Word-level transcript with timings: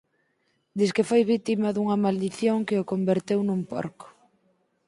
Disque 0.77 1.07
foi 1.09 1.21
vítima 1.33 1.69
dunha 1.75 2.01
maldición 2.05 2.57
que 2.67 2.75
o 2.81 2.87
converteu 2.91 3.39
nun 3.43 3.61
porco. 3.71 4.07